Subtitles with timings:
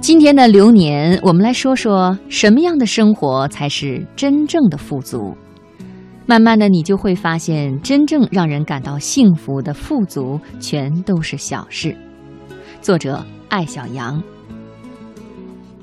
[0.00, 5.36] 今天的流年，我们来说说什么样的生活才是真正的富足。
[6.24, 11.96] 慢慢的，你就会发现，真正让人感到幸福的富足，全都是小事。
[12.80, 14.22] 作者艾小羊。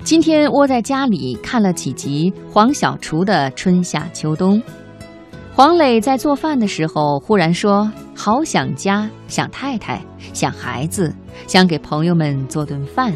[0.01, 4.57] 今天窝在家里看了几集黄小厨的《春夏秋冬》，
[5.53, 10.01] 黄磊在做饭的时候忽然说：“好想家，想太太，
[10.31, 11.13] 想孩子，
[11.47, 13.13] 想给朋友们做顿饭。”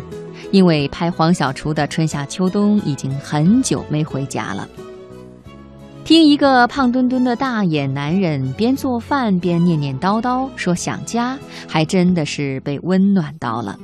[0.52, 4.68] 因为拍黄小厨的春夏秋冬已经很久没回家了。
[6.04, 13.78] 听一个胖墩墩的大眼男人边做饭边念念叨叨说想家，还真的是被温暖到了。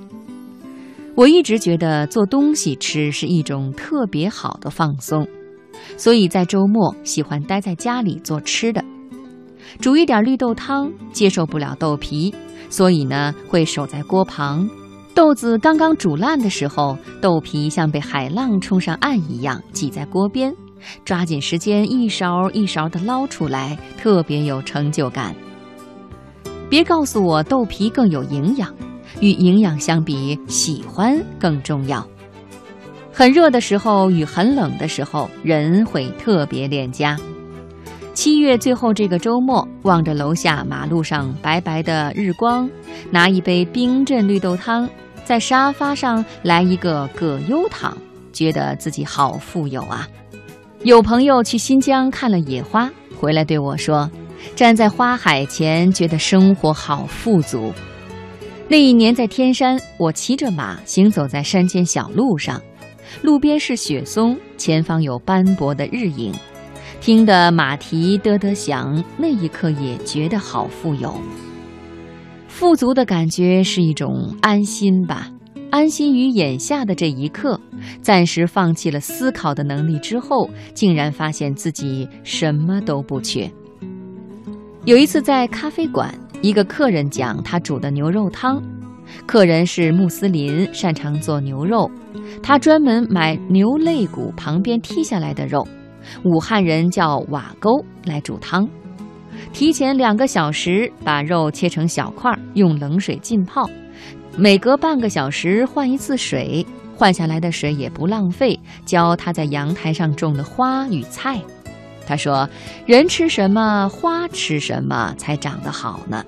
[1.13, 5.27] 我一直觉得做东西吃是一种特别好的放松，
[5.97, 8.83] 所以在周末喜欢待在家里做吃的，
[9.79, 12.33] 煮一点绿豆汤，接受不了豆皮，
[12.69, 14.67] 所以呢会守在锅旁。
[15.15, 20.53] 豆子刚刚煮烂的时候，豆皮像被海浪冲上岸一样挤在锅边，
[21.05, 25.33] 抓紧时间一勺一勺地捞出来，特别有成就感。
[26.69, 28.69] 别告诉我豆皮更有营养，
[29.21, 32.05] 与营养相比，喜欢更重要。
[33.13, 37.17] 很热的时候与很冷的时候，人会特别恋家。
[38.13, 42.69] 七月最后这个周末，望着楼下马路上白白的日光，
[43.11, 44.89] 拿一杯冰镇绿豆汤。
[45.25, 47.97] 在沙发上来一个葛优躺，
[48.31, 50.07] 觉得自己好富有啊！
[50.83, 54.09] 有朋友去新疆看了野花，回来对我说
[54.55, 57.73] ：“站在花海前，觉得生活好富足。”
[58.69, 62.61] 那一年在天山，我骑着马行走在山间小路上，
[63.23, 66.31] 路边是雪松，前方有斑驳的日影，
[67.01, 71.19] 听得马蹄嘚嘚响，那一刻也觉得好富有。
[72.55, 75.29] 富足的感觉是一种安心吧，
[75.71, 77.59] 安心于眼下的这一刻，
[78.01, 83.51] 暂时放弃了思考的能力之后，竟然发现自己什么都不缺。
[84.85, 88.63] 有一次在咖啡馆，一个客人讲他煮的牛肉汤，
[89.25, 91.91] 客人是穆斯林，擅长做牛肉，
[92.41, 95.67] 他专门买牛肋骨旁边剔下来的肉，
[96.23, 98.65] 武汉人叫瓦沟来煮汤。
[99.55, 103.69] 提前两个小时把肉切成小块，用冷水浸泡，
[104.35, 111.39] 每隔半个小时换一次水，换下来的水也不浪费，浇他在阳台上种的花与菜。
[112.05, 112.49] 他说
[112.85, 116.21] ：“人吃什么，花吃什么，才长得好呢。”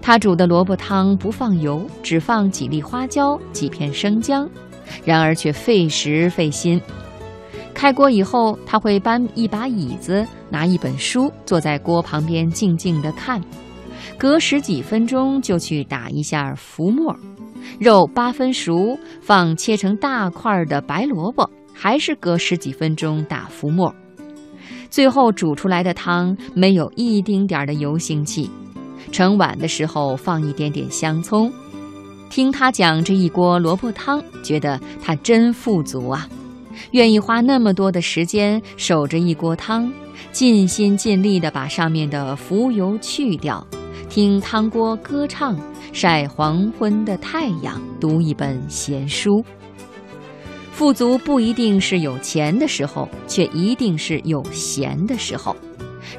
[0.00, 4.48] 他煮的萝卜汤不放油，只放几粒花椒、几片生姜，
[5.04, 6.80] 然而却费时费心。
[7.76, 13.38] 开锅以后，他会搬一把椅子，拿一本书，坐在锅旁边静静地看。
[14.16, 17.14] 隔十几分钟就去打一下浮沫。
[17.78, 23.94] 肉八分熟，放切成大块的白萝卜，还是隔十几分钟打浮沫。
[24.88, 28.50] 最后煮出来的汤没有一丁点儿的油腥气。
[29.12, 31.52] 盛碗的时候放一点点香葱。
[32.30, 36.26] 听他讲这一锅萝卜汤，觉得他真富足啊。
[36.92, 39.92] 愿意花那么多的时间守着一锅汤，
[40.32, 43.66] 尽心尽力地把上面的浮油去掉，
[44.08, 45.58] 听汤锅歌唱，
[45.92, 49.44] 晒黄昏的太阳，读一本闲书。
[50.72, 55.56] 富足不一定是有钱的时候，却一定是有闲的时候。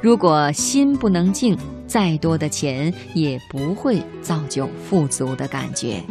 [0.01, 6.03] 如果心不能静，再多的钱也不会造就富足的感觉。